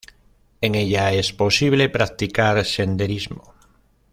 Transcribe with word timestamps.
En 0.61 0.73
ella 0.73 1.13
es 1.13 1.31
posible 1.31 1.87
practicar 1.89 2.65
senderismo. 2.65 3.53